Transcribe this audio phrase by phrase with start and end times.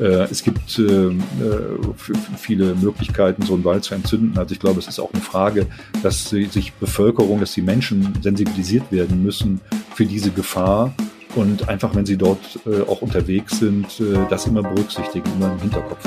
[0.00, 1.10] Äh, es gibt äh,
[2.36, 4.38] viele Möglichkeiten, so einen Wald zu entzünden.
[4.38, 5.66] Also ich glaube, es ist auch eine Frage,
[6.02, 9.60] dass sich Bevölkerung, dass die Menschen sensibilisiert werden müssen
[9.94, 10.94] für diese Gefahr
[11.34, 12.38] und einfach, wenn sie dort
[12.88, 13.86] auch unterwegs sind,
[14.30, 16.06] das immer berücksichtigen, immer im Hinterkopf.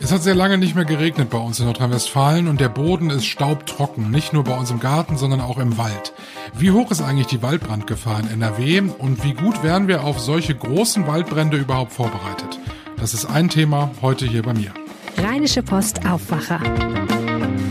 [0.00, 3.26] Es hat sehr lange nicht mehr geregnet bei uns in Nordrhein-Westfalen und der Boden ist
[3.26, 6.12] staubtrocken, nicht nur bei uns im Garten, sondern auch im Wald.
[6.56, 10.54] Wie hoch ist eigentlich die Waldbrandgefahr in NRW und wie gut wären wir auf solche
[10.54, 12.60] großen Waldbrände überhaupt vorbereitet?
[13.04, 14.72] Das ist ein Thema heute hier bei mir.
[15.18, 16.58] Rheinische Post Aufwacher.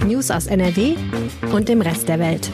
[0.05, 0.93] News aus NRW
[1.51, 2.51] und dem Rest der Welt.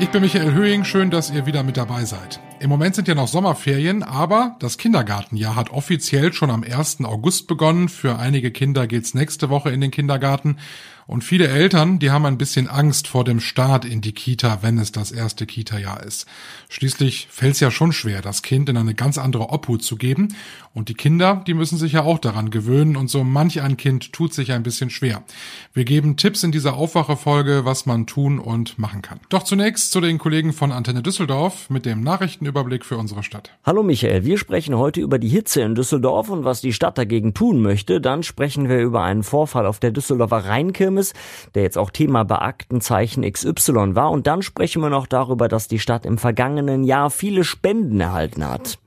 [0.00, 2.40] Ich bin Michael Höhing, schön, dass ihr wieder mit dabei seid.
[2.60, 7.04] Im Moment sind ja noch Sommerferien, aber das Kindergartenjahr hat offiziell schon am 1.
[7.04, 7.90] August begonnen.
[7.90, 10.56] Für einige Kinder geht's nächste Woche in den Kindergarten.
[11.06, 14.78] Und viele Eltern, die haben ein bisschen Angst vor dem Start in die Kita, wenn
[14.78, 16.26] es das erste Kita-Jahr ist.
[16.70, 20.34] Schließlich fällt es ja schon schwer, das Kind in eine ganz andere Obhut zu geben.
[20.72, 24.12] Und die Kinder, die müssen sich ja auch daran gewöhnen und so manch ein Kind
[24.12, 25.22] tut sich ein bisschen schwer.
[25.74, 29.20] Wir geben Tipps in dieser Aufwachefolge, was man tun und machen kann.
[29.28, 33.50] Doch zunächst zu den Kollegen von Antenne Düsseldorf mit dem Nachrichtenüberblick für unsere Stadt.
[33.64, 37.34] Hallo Michael, wir sprechen heute über die Hitze in Düsseldorf und was die Stadt dagegen
[37.34, 38.00] tun möchte.
[38.00, 41.12] Dann sprechen wir über einen Vorfall auf der Düsseldorfer Rheinkirche Kirmes,
[41.54, 44.10] der jetzt auch Thema bei Aktenzeichen XY war.
[44.10, 48.48] Und dann sprechen wir noch darüber, dass die Stadt im vergangenen Jahr viele Spenden erhalten
[48.48, 48.78] hat.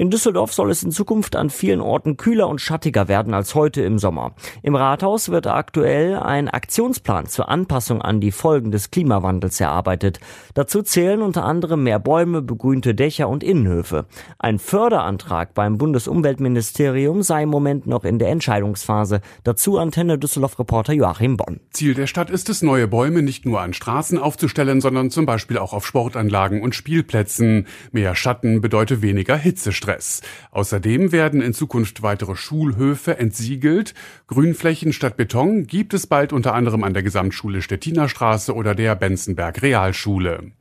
[0.00, 3.82] In Düsseldorf soll es in Zukunft an vielen Orten kühler und schattiger werden als heute
[3.82, 4.32] im Sommer.
[4.62, 10.18] Im Rathaus wird aktuell ein Aktionsplan zur Anpassung an die Folgen des Klimawandels erarbeitet.
[10.54, 14.06] Dazu zählen unter anderem mehr Bäume, begrünte Dächer und Innenhöfe.
[14.38, 19.20] Ein Förderantrag beim Bundesumweltministerium sei im Moment noch in der Entscheidungsphase.
[19.44, 21.60] Dazu Antenne Düsseldorf-Reporter Joachim Bonn.
[21.72, 25.58] Ziel der Stadt ist es, neue Bäume nicht nur an Straßen aufzustellen, sondern zum Beispiel
[25.58, 27.66] auch auf Sportanlagen und Spielplätzen.
[27.92, 29.89] Mehr Schatten bedeutet weniger Hitzestress.
[29.90, 30.22] Stress.
[30.52, 33.94] Außerdem werden in Zukunft weitere Schulhöfe entsiegelt.
[34.28, 38.08] Grünflächen statt Beton gibt es bald unter anderem an der Gesamtschule Stettiner
[38.54, 40.52] oder der Benzenberg Realschule.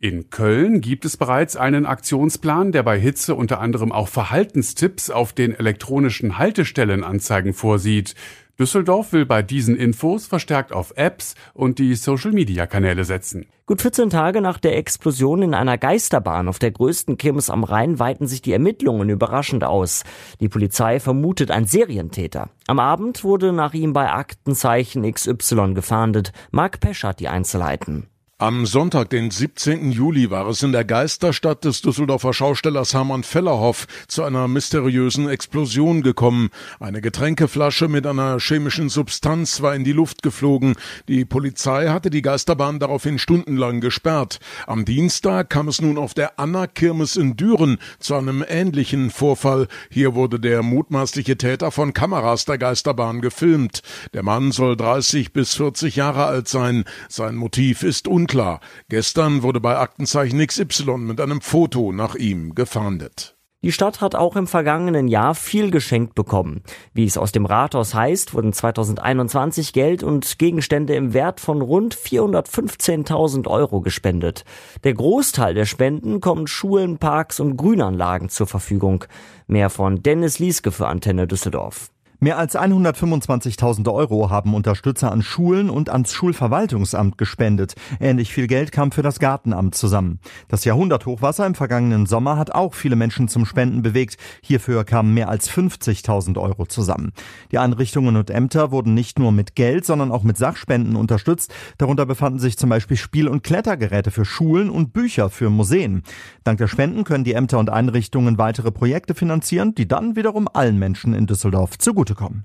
[0.00, 5.32] In Köln gibt es bereits einen Aktionsplan, der bei Hitze unter anderem auch Verhaltenstipps auf
[5.32, 8.14] den elektronischen Haltestellenanzeigen vorsieht.
[8.60, 13.46] Düsseldorf will bei diesen Infos verstärkt auf Apps und die Social-Media-Kanäle setzen.
[13.66, 18.00] Gut 14 Tage nach der Explosion in einer Geisterbahn auf der größten Kirmes am Rhein
[18.00, 20.02] weiten sich die Ermittlungen überraschend aus.
[20.40, 22.50] Die Polizei vermutet einen Serientäter.
[22.66, 26.32] Am Abend wurde nach ihm bei Aktenzeichen XY gefahndet.
[26.50, 28.08] Mark Pesch hat die Einzelheiten.
[28.40, 29.90] Am Sonntag, den 17.
[29.90, 36.02] Juli, war es in der Geisterstadt des Düsseldorfer Schaustellers Hermann Fellerhoff zu einer mysteriösen Explosion
[36.02, 36.50] gekommen.
[36.78, 40.76] Eine Getränkeflasche mit einer chemischen Substanz war in die Luft geflogen.
[41.08, 44.38] Die Polizei hatte die Geisterbahn daraufhin stundenlang gesperrt.
[44.68, 49.66] Am Dienstag kam es nun auf der Anna-Kirmes in Düren zu einem ähnlichen Vorfall.
[49.90, 53.82] Hier wurde der mutmaßliche Täter von Kameras der Geisterbahn gefilmt.
[54.14, 56.84] Der Mann soll 30 bis 40 Jahre alt sein.
[57.08, 58.60] Sein Motiv ist un unklar.
[58.88, 63.34] Gestern wurde bei Aktenzeichen XY mit einem Foto nach ihm gefahndet.
[63.64, 66.62] Die Stadt hat auch im vergangenen Jahr viel geschenkt bekommen.
[66.92, 71.96] Wie es aus dem Rathaus heißt, wurden 2021 Geld und Gegenstände im Wert von rund
[71.96, 74.44] 415.000 Euro gespendet.
[74.84, 79.06] Der Großteil der Spenden kommt Schulen, Parks und Grünanlagen zur Verfügung.
[79.48, 81.90] Mehr von Dennis Lieske für Antenne Düsseldorf.
[82.20, 87.76] Mehr als 125.000 Euro haben Unterstützer an Schulen und ans Schulverwaltungsamt gespendet.
[88.00, 90.18] Ähnlich viel Geld kam für das Gartenamt zusammen.
[90.48, 94.16] Das Jahrhunderthochwasser im vergangenen Sommer hat auch viele Menschen zum Spenden bewegt.
[94.42, 97.12] Hierfür kamen mehr als 50.000 Euro zusammen.
[97.52, 101.54] Die Einrichtungen und Ämter wurden nicht nur mit Geld, sondern auch mit Sachspenden unterstützt.
[101.78, 106.02] Darunter befanden sich zum Beispiel Spiel- und Klettergeräte für Schulen und Bücher für Museen.
[106.42, 110.80] Dank der Spenden können die Ämter und Einrichtungen weitere Projekte finanzieren, die dann wiederum allen
[110.80, 112.44] Menschen in Düsseldorf zugute zugutekommen.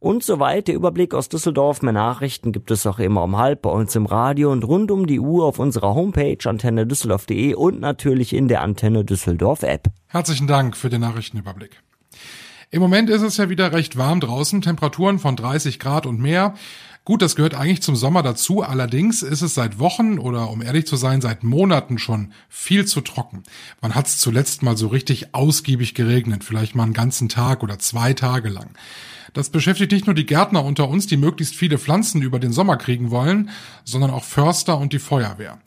[0.00, 1.82] Und soweit der Überblick aus Düsseldorf.
[1.82, 5.06] Mehr Nachrichten gibt es auch immer um halb bei uns im Radio und rund um
[5.06, 9.88] die Uhr auf unserer Homepage antenne düsseldorf.de und natürlich in der Antenne Düsseldorf App.
[10.08, 11.82] Herzlichen Dank für den Nachrichtenüberblick.
[12.72, 16.54] Im Moment ist es ja wieder recht warm draußen, Temperaturen von 30 Grad und mehr.
[17.04, 20.86] Gut, das gehört eigentlich zum Sommer dazu, allerdings ist es seit Wochen oder um ehrlich
[20.86, 23.42] zu sein, seit Monaten schon viel zu trocken.
[23.80, 27.78] Man hat es zuletzt mal so richtig ausgiebig geregnet, vielleicht mal einen ganzen Tag oder
[27.78, 28.70] zwei Tage lang.
[29.32, 32.76] Das beschäftigt nicht nur die Gärtner unter uns, die möglichst viele Pflanzen über den Sommer
[32.76, 33.50] kriegen wollen,
[33.84, 35.58] sondern auch Förster und die Feuerwehr.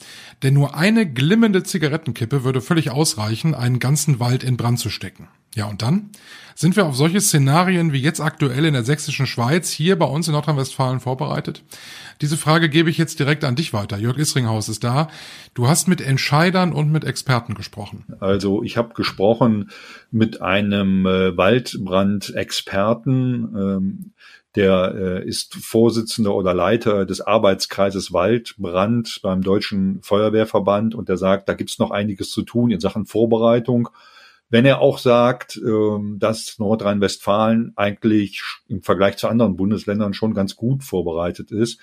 [0.44, 5.30] Denn nur eine glimmende Zigarettenkippe würde völlig ausreichen, einen ganzen Wald in Brand zu stecken.
[5.56, 6.10] Ja, und dann?
[6.56, 10.28] Sind wir auf solche Szenarien wie jetzt aktuell in der sächsischen Schweiz hier bei uns
[10.28, 11.64] in Nordrhein-Westfalen vorbereitet?
[12.22, 13.98] Diese Frage gebe ich jetzt direkt an dich weiter.
[13.98, 15.10] Jörg Isringhaus ist da.
[15.54, 18.06] Du hast mit Entscheidern und mit Experten gesprochen.
[18.20, 19.72] Also ich habe gesprochen
[20.12, 24.14] mit einem äh, Waldbrandexperten, ähm,
[24.56, 31.50] der äh, ist Vorsitzender oder Leiter des Arbeitskreises Waldbrand beim Deutschen Feuerwehrverband und der sagt,
[31.50, 33.90] da gibt's noch einiges zu tun in Sachen Vorbereitung.
[34.54, 40.56] Wenn er auch sagt, äh, dass Nordrhein-Westfalen eigentlich im Vergleich zu anderen Bundesländern schon ganz
[40.56, 41.80] gut vorbereitet ist,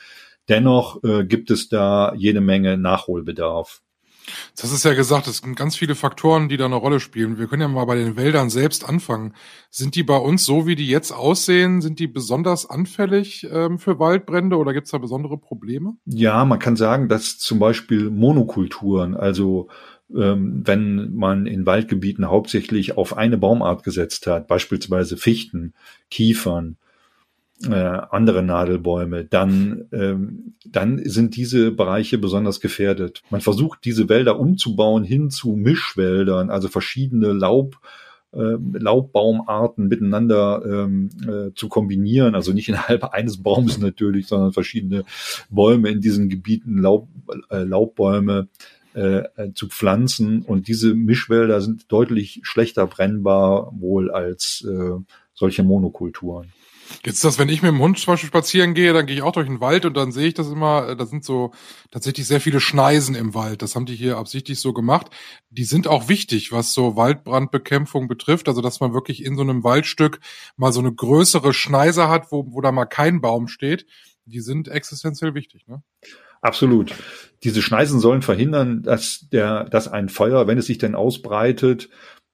[0.49, 3.83] dennoch äh, gibt es da jede Menge Nachholbedarf.
[4.57, 7.39] Das ist ja gesagt, es sind ganz viele Faktoren, die da eine Rolle spielen.
[7.39, 9.35] Wir können ja mal bei den Wäldern selbst anfangen.
[9.71, 13.99] Sind die bei uns so, wie die jetzt aussehen, sind die besonders anfällig ähm, für
[13.99, 15.97] Waldbrände oder gibt es da besondere Probleme?
[16.05, 22.97] Ja, man kann sagen, dass zum Beispiel Monokulturen, also ähm, wenn man in Waldgebieten hauptsächlich
[22.97, 25.73] auf eine Baumart gesetzt hat, beispielsweise Fichten,
[26.11, 26.77] Kiefern,
[27.69, 33.23] äh, andere Nadelbäume, dann, ähm, dann sind diese Bereiche besonders gefährdet.
[33.31, 37.77] Man versucht, diese Wälder umzubauen hin zu Mischwäldern, also verschiedene Laub,
[38.33, 45.05] äh, Laubbaumarten miteinander ähm, äh, zu kombinieren, also nicht innerhalb eines Baumes natürlich, sondern verschiedene
[45.51, 47.09] Bäume in diesen Gebieten, Laub,
[47.51, 48.49] äh, Laubbäume
[48.95, 50.43] äh, zu pflanzen.
[50.43, 55.01] Und diese Mischwälder sind deutlich schlechter brennbar wohl als äh,
[55.35, 56.53] solche Monokulturen.
[57.05, 59.33] Jetzt das, wenn ich mit dem Hund zum Beispiel spazieren gehe, dann gehe ich auch
[59.33, 61.53] durch den Wald und dann sehe ich das immer, äh, da sind so
[61.91, 63.63] tatsächlich sehr viele Schneisen im Wald.
[63.63, 65.07] Das haben die hier absichtlich so gemacht.
[65.51, 68.49] Die sind auch wichtig, was so Waldbrandbekämpfung betrifft.
[68.49, 70.21] Also, dass man wirklich in so einem Waldstück
[70.57, 73.87] mal so eine größere Schneise hat, wo, wo da mal kein Baum steht.
[74.27, 75.83] Die sind existenziell wichtig, ne?
[76.41, 76.95] Absolut.
[77.43, 81.89] Diese Schneisen sollen verhindern, dass der, dass ein Feuer, wenn es sich denn ausbreitet,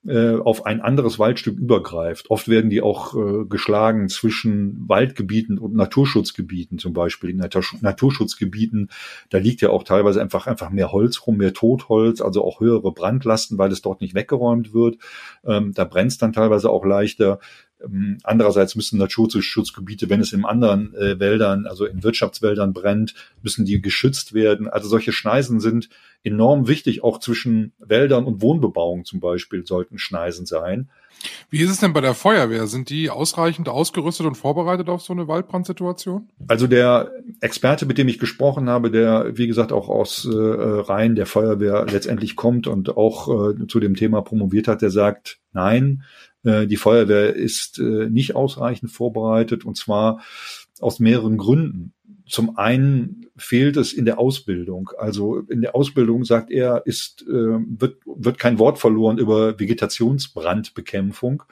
[0.06, 2.30] äh, auf ein anderes Waldstück übergreift.
[2.30, 8.90] Oft werden die auch äh, geschlagen zwischen Waldgebieten und Naturschutzgebieten, zum Beispiel in Naturschutzgebieten.
[9.30, 12.92] Da liegt ja auch teilweise einfach einfach mehr Holz rum, mehr Totholz, also auch höhere
[12.92, 14.98] Brandlasten, weil es dort nicht weggeräumt wird.
[15.44, 17.40] Ähm, da brennt es dann teilweise auch leichter.
[17.82, 23.64] Ähm, andererseits müssen Naturschutzgebiete, wenn es in anderen äh, Wäldern, also in Wirtschaftswäldern brennt, müssen
[23.64, 24.68] die geschützt werden.
[24.68, 25.88] Also solche Schneisen sind
[26.22, 27.04] enorm wichtig.
[27.04, 30.90] Auch zwischen Wäldern und Wohnbebauung zum Beispiel sollten Schneisen sein.
[31.48, 32.66] Wie ist es denn bei der Feuerwehr?
[32.66, 36.28] Sind die ausreichend ausgerüstet und vorbereitet auf so eine Waldbrandsituation?
[36.46, 41.14] Also der Experte, mit dem ich gesprochen habe, der wie gesagt auch aus äh, Reihen
[41.14, 46.02] der Feuerwehr letztendlich kommt und auch äh, zu dem Thema promoviert hat, der sagt, nein,
[46.46, 50.22] die Feuerwehr ist äh, nicht ausreichend vorbereitet und zwar
[50.80, 51.92] aus mehreren Gründen.
[52.28, 54.90] Zum einen fehlt es in der Ausbildung.
[54.98, 61.42] Also in der Ausbildung, sagt er, ist, äh, wird, wird kein Wort verloren über Vegetationsbrandbekämpfung.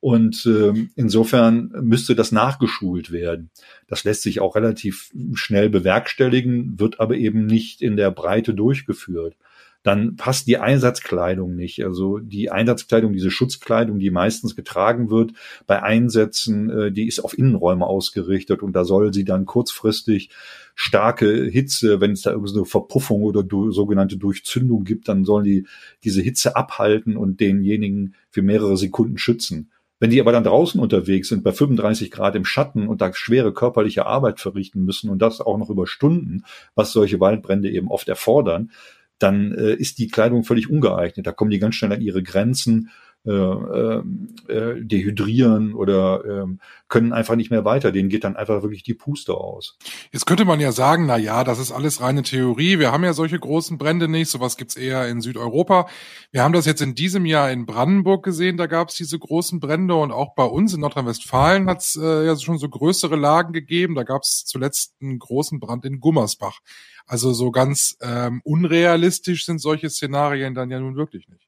[0.00, 3.50] Und äh, insofern müsste das nachgeschult werden.
[3.88, 9.36] Das lässt sich auch relativ schnell bewerkstelligen, wird aber eben nicht in der Breite durchgeführt
[9.84, 11.84] dann passt die Einsatzkleidung nicht.
[11.84, 15.32] Also die Einsatzkleidung, diese Schutzkleidung, die meistens getragen wird
[15.66, 20.30] bei Einsätzen, äh, die ist auf Innenräume ausgerichtet und da soll sie dann kurzfristig
[20.74, 25.44] starke Hitze, wenn es da irgendwie so eine Verpuffung oder sogenannte Durchzündung gibt, dann sollen
[25.44, 25.66] die
[26.02, 29.70] diese Hitze abhalten und denjenigen für mehrere Sekunden schützen.
[30.00, 33.52] Wenn die aber dann draußen unterwegs sind, bei 35 Grad im Schatten und da schwere
[33.52, 36.44] körperliche Arbeit verrichten müssen und das auch noch über Stunden,
[36.74, 38.70] was solche Waldbrände eben oft erfordern,
[39.18, 41.26] dann äh, ist die Kleidung völlig ungeeignet.
[41.26, 42.90] Da kommen die ganz schnell an ihre Grenzen,
[43.26, 44.02] äh, äh,
[44.48, 46.46] äh, dehydrieren oder äh,
[46.88, 47.90] können einfach nicht mehr weiter.
[47.90, 49.78] Denen geht dann einfach wirklich die Puste aus.
[50.12, 52.78] Jetzt könnte man ja sagen, na ja, das ist alles reine Theorie.
[52.78, 54.28] Wir haben ja solche großen Brände nicht.
[54.28, 55.88] Sowas gibt's eher in Südeuropa.
[56.32, 58.58] Wir haben das jetzt in diesem Jahr in Brandenburg gesehen.
[58.58, 62.58] Da gab's diese großen Brände und auch bei uns in Nordrhein-Westfalen hat's äh, ja schon
[62.58, 63.94] so größere Lagen gegeben.
[63.94, 66.60] Da gab's zuletzt einen großen Brand in Gummersbach.
[67.06, 71.43] Also so ganz ähm, unrealistisch sind solche Szenarien dann ja nun wirklich nicht.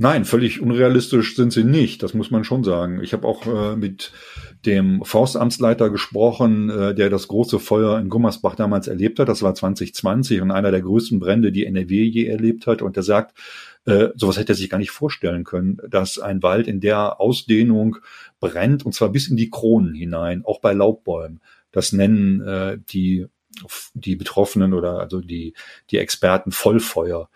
[0.00, 3.02] Nein, völlig unrealistisch sind sie nicht, das muss man schon sagen.
[3.02, 4.12] Ich habe auch äh, mit
[4.64, 9.28] dem Forstamtsleiter gesprochen, äh, der das große Feuer in Gummersbach damals erlebt hat.
[9.28, 12.80] Das war 2020 und einer der größten Brände, die NRW je erlebt hat.
[12.80, 13.36] Und der sagt,
[13.86, 17.96] äh, sowas hätte er sich gar nicht vorstellen können, dass ein Wald in der Ausdehnung
[18.38, 21.40] brennt und zwar bis in die Kronen hinein, auch bei Laubbäumen.
[21.72, 23.26] Das nennen äh, die
[23.94, 25.54] die Betroffenen oder also die,
[25.90, 27.28] die Experten Vollfeuer,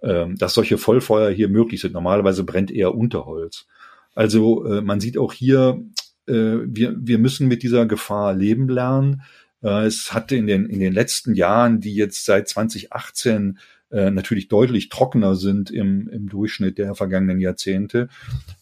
[0.00, 1.92] dass solche Vollfeuer hier möglich sind.
[1.92, 3.66] Normalerweise brennt eher Unterholz.
[4.14, 5.80] Also äh, man sieht auch hier,
[6.26, 9.22] äh, wir, wir müssen mit dieser Gefahr leben lernen.
[9.62, 13.58] Äh, es hatte in den, in den letzten Jahren, die jetzt seit 2018
[13.90, 18.08] äh, natürlich deutlich trockener sind im, im Durchschnitt der vergangenen Jahrzehnte,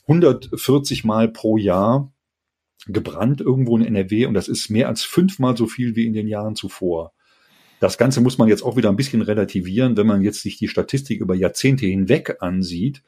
[0.03, 2.13] 140 Mal pro Jahr
[2.87, 6.29] gebrannt irgendwo in NRW und das ist mehr als fünfmal so viel wie in den
[6.29, 7.13] Jahren zuvor.
[7.81, 10.69] Das Ganze muss man jetzt auch wieder ein bisschen relativieren, wenn man jetzt sich die
[10.69, 13.03] Statistik über Jahrzehnte hinweg ansieht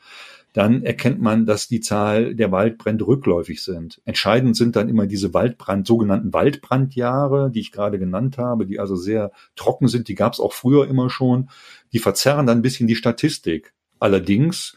[0.52, 4.00] dann erkennt man, dass die Zahl der Waldbrände rückläufig sind.
[4.04, 8.96] Entscheidend sind dann immer diese Waldbrand, sogenannten Waldbrandjahre, die ich gerade genannt habe, die also
[8.96, 11.50] sehr trocken sind, die gab es auch früher immer schon.
[11.92, 13.74] Die verzerren dann ein bisschen die Statistik.
[14.00, 14.76] Allerdings,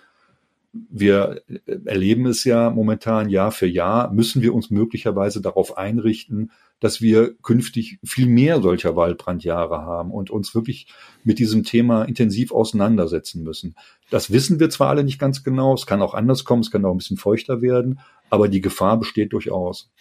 [0.74, 1.42] wir
[1.86, 7.36] erleben es ja momentan Jahr für Jahr, müssen wir uns möglicherweise darauf einrichten, dass wir
[7.42, 10.88] künftig viel mehr solcher Waldbrandjahre haben und uns wirklich
[11.24, 13.76] mit diesem Thema intensiv auseinandersetzen müssen.
[14.10, 16.86] Das wissen wir zwar alle nicht ganz genau, es kann auch anders kommen, es kann
[16.86, 18.00] auch ein bisschen feuchter werden,
[18.32, 19.92] aber die Gefahr besteht durchaus.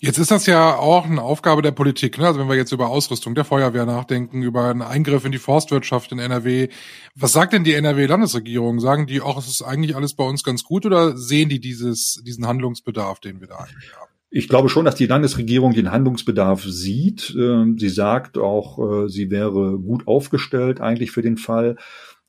[0.00, 2.18] Jetzt ist das ja auch eine Aufgabe der Politik.
[2.18, 2.26] Ne?
[2.26, 6.10] Also wenn wir jetzt über Ausrüstung der Feuerwehr nachdenken, über einen Eingriff in die Forstwirtschaft
[6.10, 6.68] in NRW.
[7.14, 8.80] Was sagt denn die NRW-Landesregierung?
[8.80, 12.22] Sagen die auch, es ist eigentlich alles bei uns ganz gut oder sehen die dieses,
[12.26, 14.10] diesen Handlungsbedarf, den wir da eigentlich haben?
[14.30, 17.34] Ich glaube schon, dass die Landesregierung den Handlungsbedarf sieht.
[17.38, 21.76] Ähm, sie sagt auch, äh, sie wäre gut aufgestellt eigentlich für den Fall,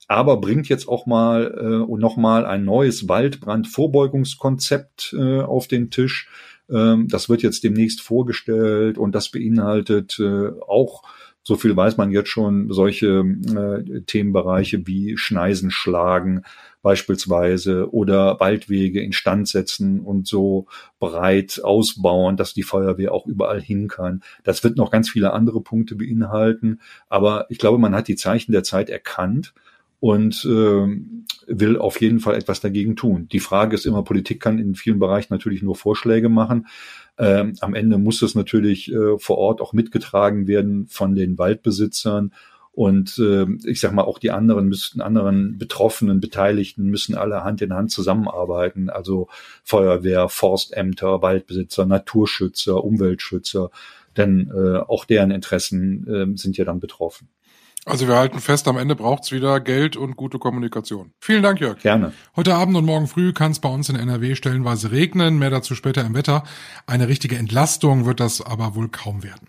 [0.08, 5.90] aber bringt jetzt auch mal äh, und noch mal ein neues Waldbrandvorbeugungskonzept äh, auf den
[5.90, 6.30] Tisch.
[6.70, 10.20] Ähm, das wird jetzt demnächst vorgestellt und das beinhaltet
[10.68, 11.04] auch
[11.48, 16.42] so viel weiß man jetzt schon, solche äh, Themenbereiche wie Schneisen schlagen
[16.82, 20.68] beispielsweise oder Waldwege instand setzen und so
[21.00, 24.24] breit ausbauen, dass die Feuerwehr auch überall hin kann.
[24.44, 28.52] Das wird noch ganz viele andere Punkte beinhalten, aber ich glaube, man hat die Zeichen
[28.52, 29.54] der Zeit erkannt
[30.00, 30.88] und äh,
[31.48, 33.28] will auf jeden Fall etwas dagegen tun.
[33.32, 36.68] Die Frage ist immer, Politik kann in vielen Bereichen natürlich nur Vorschläge machen.
[37.18, 42.34] Ähm, am Ende muss es natürlich äh, vor Ort auch mitgetragen werden von den Waldbesitzern.
[42.74, 47.64] Und äh, ich sag mal, auch die anderen müssten, anderen Betroffenen, Beteiligten müssen alle Hand
[47.64, 48.92] in Hand zusammenarbeiten.
[48.92, 49.30] Also
[49.64, 53.72] Feuerwehr, Forstämter, Waldbesitzer, Naturschützer, Umweltschützer.
[54.16, 57.30] Denn äh, auch deren Interessen äh, sind ja dann betroffen.
[57.88, 61.14] Also wir halten fest, am Ende braucht's wieder Geld und gute Kommunikation.
[61.22, 61.80] Vielen Dank, Jörg.
[61.80, 62.12] Gerne.
[62.36, 65.74] Heute Abend und morgen früh kann es bei uns in NRW stellenweise regnen, mehr dazu
[65.74, 66.44] später im Wetter.
[66.86, 69.48] Eine richtige Entlastung wird das aber wohl kaum werden.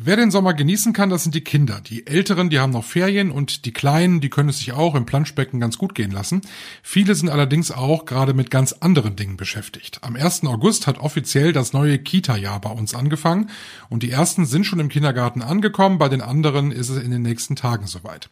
[0.00, 1.80] Wer den Sommer genießen kann, das sind die Kinder.
[1.80, 5.06] Die Älteren, die haben noch Ferien und die Kleinen, die können es sich auch im
[5.06, 6.42] Planschbecken ganz gut gehen lassen.
[6.84, 9.98] Viele sind allerdings auch gerade mit ganz anderen Dingen beschäftigt.
[10.02, 10.44] Am 1.
[10.44, 13.50] August hat offiziell das neue Kita-Jahr bei uns angefangen
[13.88, 17.22] und die ersten sind schon im Kindergarten angekommen, bei den anderen ist es in den
[17.22, 18.30] nächsten Tagen soweit.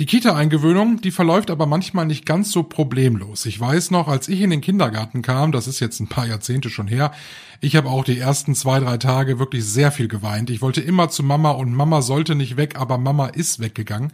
[0.00, 3.46] Die Kita-Eingewöhnung, die verläuft aber manchmal nicht ganz so problemlos.
[3.46, 6.68] Ich weiß noch, als ich in den Kindergarten kam, das ist jetzt ein paar Jahrzehnte
[6.68, 7.12] schon her,
[7.60, 10.50] ich habe auch die ersten zwei, drei Tage wirklich sehr viel geweint.
[10.50, 14.12] Ich wollte immer zu Mama und Mama sollte nicht weg, aber Mama ist weggegangen.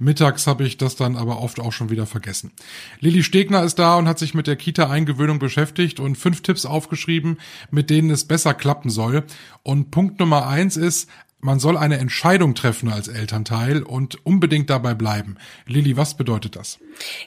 [0.00, 2.50] Mittags habe ich das dann aber oft auch schon wieder vergessen.
[2.98, 7.38] Lilly Stegner ist da und hat sich mit der Kita-Eingewöhnung beschäftigt und fünf Tipps aufgeschrieben,
[7.70, 9.22] mit denen es besser klappen soll.
[9.62, 11.08] Und Punkt Nummer eins ist,
[11.40, 15.36] man soll eine Entscheidung treffen als Elternteil und unbedingt dabei bleiben.
[15.66, 16.78] Lilly, was bedeutet das?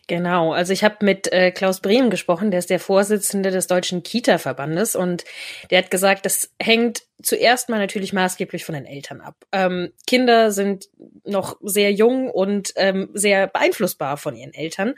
[0.08, 4.03] Genau, also ich habe mit äh, Klaus Brehm gesprochen, der ist der Vorsitzende des Deutschen
[4.03, 5.24] Kita-Verbandes und
[5.72, 9.36] der hat gesagt, das hängt zuerst mal natürlich maßgeblich von den Eltern ab.
[9.51, 10.89] Ähm, Kinder sind
[11.24, 14.96] noch sehr jung und ähm, sehr beeinflussbar von ihren Eltern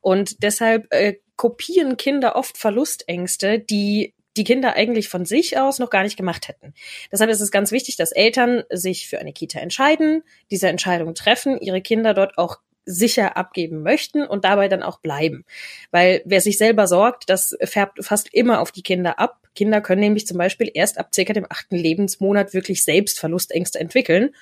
[0.00, 5.90] und deshalb äh, kopieren Kinder oft Verlustängste, die die Kinder eigentlich von sich aus noch
[5.90, 6.72] gar nicht gemacht hätten.
[7.12, 11.60] Deshalb ist es ganz wichtig, dass Eltern sich für eine Kita entscheiden, diese Entscheidung treffen,
[11.60, 15.44] ihre Kinder dort auch sicher abgeben möchten und dabei dann auch bleiben.
[15.90, 19.46] Weil wer sich selber sorgt, das färbt fast immer auf die Kinder ab.
[19.54, 24.34] Kinder können nämlich zum Beispiel erst ab circa dem achten Lebensmonat wirklich selbst Verlustängste entwickeln.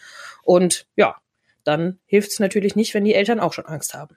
[0.45, 1.17] Und ja,
[1.65, 4.17] dann hilft es natürlich nicht, wenn die Eltern auch schon Angst haben.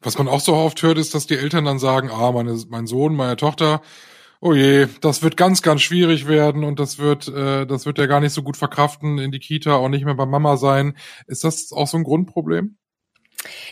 [0.00, 2.86] Was man auch so oft hört, ist, dass die Eltern dann sagen, ah, meine, mein
[2.86, 3.82] Sohn, meine Tochter,
[4.44, 8.06] oh je, das wird ganz, ganz schwierig werden und das wird, äh, das wird er
[8.06, 10.98] gar nicht so gut verkraften in die Kita und nicht mehr bei Mama sein.
[11.26, 12.76] Ist das auch so ein Grundproblem?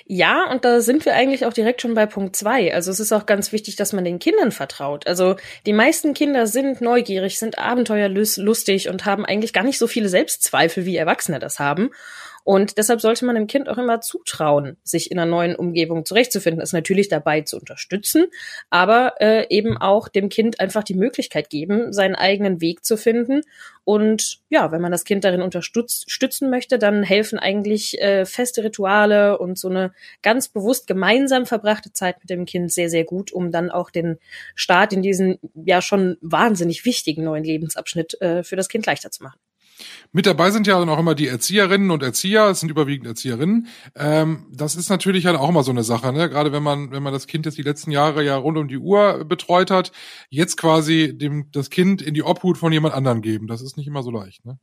[0.07, 2.75] Ja, und da sind wir eigentlich auch direkt schon bei Punkt zwei.
[2.75, 5.07] Also es ist auch ganz wichtig, dass man den Kindern vertraut.
[5.07, 5.37] Also
[5.67, 10.87] die meisten Kinder sind neugierig, sind abenteuerlustig und haben eigentlich gar nicht so viele Selbstzweifel,
[10.87, 11.91] wie Erwachsene das haben.
[12.45, 16.63] Und deshalb sollte man dem Kind auch immer zutrauen, sich in einer neuen Umgebung zurechtzufinden,
[16.63, 18.27] es natürlich dabei zu unterstützen,
[18.69, 23.43] aber äh, eben auch dem Kind einfach die Möglichkeit geben, seinen eigenen Weg zu finden.
[23.85, 29.39] Und ja, wenn man das Kind darin unterstützen möchte, dann helfen eigentlich äh, feste Rituale
[29.39, 33.51] und so eine ganz bewusst gemeinsam verbrachte Zeit mit dem Kind sehr, sehr gut, um
[33.51, 34.19] dann auch den
[34.55, 39.23] Start in diesen ja schon wahnsinnig wichtigen neuen Lebensabschnitt äh, für das Kind leichter zu
[39.23, 39.39] machen.
[40.13, 43.67] Mit dabei sind ja dann auch immer die Erzieherinnen und Erzieher, es sind überwiegend Erzieherinnen.
[43.97, 46.29] Ähm, das ist natürlich halt auch immer so eine Sache, ne?
[46.29, 48.79] Gerade wenn man, wenn man das Kind jetzt die letzten Jahre ja rund um die
[48.79, 49.93] Uhr betreut hat,
[50.31, 53.47] jetzt quasi dem das Kind in die Obhut von jemand anderem geben.
[53.47, 54.59] Das ist nicht immer so leicht, ne?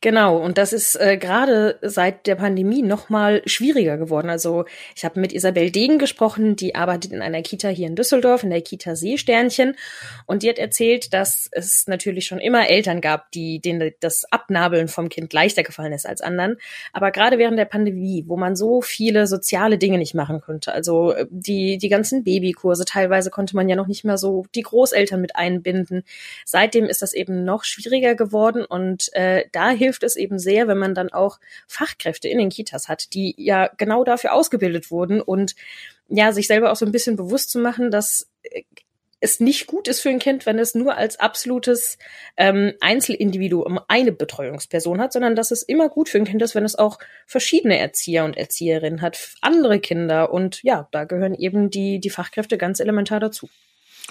[0.00, 4.30] Genau, und das ist äh, gerade seit der Pandemie noch mal schwieriger geworden.
[4.30, 8.42] Also ich habe mit Isabel Degen gesprochen, die arbeitet in einer Kita hier in Düsseldorf,
[8.42, 9.76] in der Kita Seesternchen,
[10.26, 14.88] und die hat erzählt, dass es natürlich schon immer Eltern gab, die denen das Abnabeln
[14.88, 16.56] vom Kind leichter gefallen ist als anderen.
[16.92, 21.12] Aber gerade während der Pandemie, wo man so viele soziale Dinge nicht machen konnte, also
[21.12, 25.20] äh, die, die ganzen Babykurse, teilweise konnte man ja noch nicht mehr so die Großeltern
[25.20, 26.04] mit einbinden.
[26.44, 30.76] Seitdem ist das eben noch schwieriger geworden und äh, da hilft es eben sehr, wenn
[30.76, 35.56] man dann auch Fachkräfte in den Kitas hat, die ja genau dafür ausgebildet wurden und
[36.08, 38.62] ja, sich selber auch so ein bisschen bewusst zu machen, dass äh,
[39.18, 41.96] es nicht gut ist für ein Kind, wenn es nur als absolutes
[42.36, 46.66] ähm, Einzelindividuum eine Betreuungsperson hat, sondern dass es immer gut für ein Kind ist, wenn
[46.66, 51.98] es auch verschiedene Erzieher und Erzieherinnen hat, andere Kinder und ja, da gehören eben die
[51.98, 53.48] die Fachkräfte ganz elementar dazu.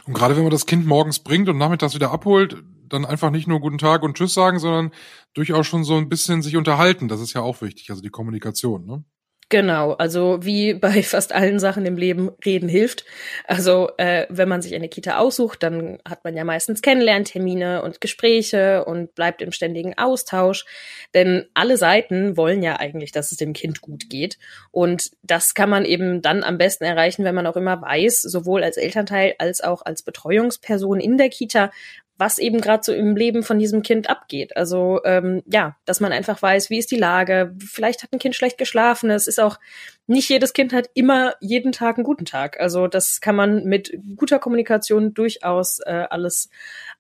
[0.08, 2.58] Und gerade wenn man das Kind morgens bringt und nachmittags wieder abholt,
[2.90, 4.92] dann einfach nicht nur guten Tag und Tschüss sagen, sondern
[5.34, 7.08] durchaus schon so ein bisschen sich unterhalten.
[7.08, 8.86] Das ist ja auch wichtig, also die Kommunikation.
[8.86, 9.04] Ne?
[9.50, 13.06] Genau, also wie bei fast allen Sachen im Leben, reden hilft.
[13.46, 18.02] Also äh, wenn man sich eine Kita aussucht, dann hat man ja meistens Kennenlerntermine und
[18.02, 20.66] Gespräche und bleibt im ständigen Austausch.
[21.14, 24.40] Denn alle Seiten wollen ja eigentlich, dass es dem Kind gut geht.
[24.72, 28.64] Und das kann man eben dann am besten erreichen, wenn man auch immer weiß, sowohl
[28.64, 31.72] als Elternteil als auch als Betreuungsperson in der Kita,
[32.18, 34.56] was eben gerade so im Leben von diesem Kind abgeht.
[34.56, 37.56] Also ähm, ja, dass man einfach weiß, wie ist die Lage.
[37.60, 39.10] Vielleicht hat ein Kind schlecht geschlafen.
[39.10, 39.60] Es ist auch
[40.08, 42.60] nicht jedes Kind hat immer jeden Tag einen guten Tag.
[42.60, 46.50] Also das kann man mit guter Kommunikation durchaus äh, alles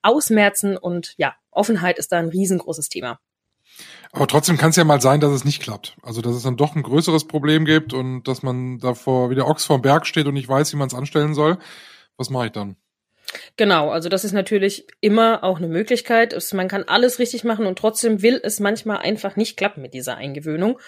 [0.01, 3.19] ausmerzen und ja, Offenheit ist da ein riesengroßes Thema.
[4.11, 5.95] Aber trotzdem kann es ja mal sein, dass es nicht klappt.
[6.01, 9.47] Also dass es dann doch ein größeres Problem gibt und dass man davor wie der
[9.47, 11.57] Ochs vorm Berg steht und nicht weiß, wie man es anstellen soll.
[12.17, 12.77] Was mache ich dann?
[13.57, 16.35] Genau, also das ist natürlich immer auch eine Möglichkeit.
[16.53, 20.17] Man kann alles richtig machen und trotzdem will es manchmal einfach nicht klappen mit dieser
[20.17, 20.79] Eingewöhnung.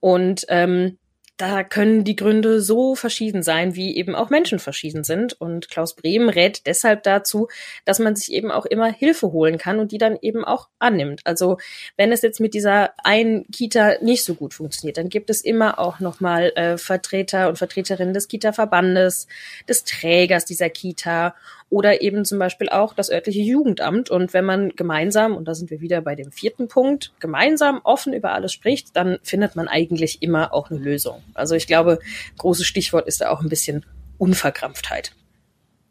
[0.00, 0.98] Und ähm,
[1.36, 5.34] da können die Gründe so verschieden sein, wie eben auch Menschen verschieden sind.
[5.34, 7.48] Und Klaus Brehm rät deshalb dazu,
[7.84, 11.20] dass man sich eben auch immer Hilfe holen kann und die dann eben auch annimmt.
[11.24, 11.58] Also
[11.98, 15.78] wenn es jetzt mit dieser einen Kita nicht so gut funktioniert, dann gibt es immer
[15.78, 19.26] auch nochmal äh, Vertreter und Vertreterinnen des Kita-Verbandes,
[19.68, 21.34] des Trägers dieser Kita
[21.68, 24.10] oder eben zum Beispiel auch das örtliche Jugendamt.
[24.10, 28.12] Und wenn man gemeinsam, und da sind wir wieder bei dem vierten Punkt, gemeinsam offen
[28.12, 31.22] über alles spricht, dann findet man eigentlich immer auch eine Lösung.
[31.34, 31.98] Also ich glaube,
[32.38, 33.84] großes Stichwort ist da auch ein bisschen
[34.18, 35.12] Unverkrampftheit.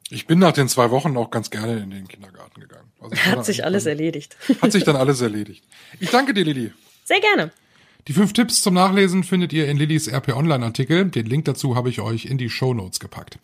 [0.10, 2.92] Ich bin nach den zwei Wochen auch ganz gerne in den Kindergarten gegangen.
[3.00, 4.38] Also hat sich alles erledigt.
[4.62, 5.64] Hat sich dann alles erledigt.
[6.00, 6.72] Ich danke dir, Lili.
[7.04, 7.52] Sehr gerne.
[8.08, 11.06] Die fünf Tipps zum Nachlesen findet ihr in Lillys RP Online Artikel.
[11.06, 13.39] Den Link dazu habe ich euch in die Show Notes gepackt.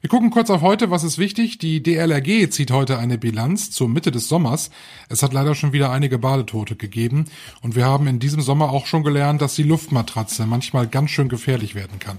[0.00, 1.58] Wir gucken kurz auf heute, was ist wichtig.
[1.58, 4.70] Die DLRG zieht heute eine Bilanz zur Mitte des Sommers.
[5.10, 7.26] Es hat leider schon wieder einige Badetote gegeben
[7.60, 11.28] und wir haben in diesem Sommer auch schon gelernt, dass die Luftmatratze manchmal ganz schön
[11.28, 12.16] gefährlich werden kann.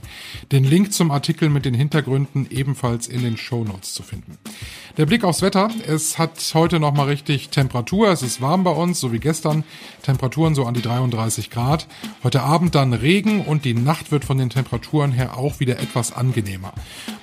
[0.51, 4.37] Den Link zum Artikel mit den Hintergründen ebenfalls in den Show Notes zu finden.
[4.97, 5.71] Der Blick aufs Wetter.
[5.87, 8.09] Es hat heute noch mal richtig Temperatur.
[8.09, 9.63] Es ist warm bei uns, so wie gestern.
[10.03, 11.49] Temperaturen so an die 33
[12.23, 16.11] Heute Abend dann Regen und die Nacht wird von den Temperaturen her auch wieder etwas
[16.11, 16.73] angenehmer.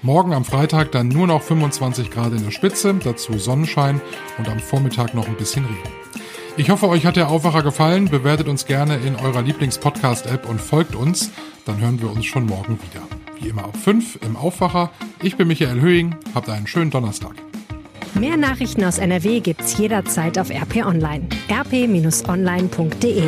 [0.03, 4.01] Morgen am Freitag dann nur noch 25 Grad in der Spitze, dazu Sonnenschein
[4.39, 6.05] und am Vormittag noch ein bisschen Regen.
[6.57, 8.09] Ich hoffe, euch hat der Aufwacher gefallen.
[8.09, 11.33] Bewertet uns gerne in eurer Lieblings-Podcast-App und folgt uns.
[11.65, 13.03] Dann hören wir uns schon morgen wieder.
[13.41, 14.91] Wie immer ab 5 im Aufwacher.
[15.21, 16.15] Ich bin Michael Höhing.
[16.33, 17.35] Habt einen schönen Donnerstag.
[18.15, 21.27] Mehr Nachrichten aus NRW gibt's jederzeit auf RP Online.
[21.51, 23.25] rp-online.de